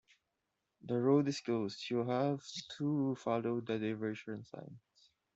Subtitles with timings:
[0.83, 1.87] The road is closed.
[1.91, 2.43] You have
[2.79, 5.09] to follow the diversion signs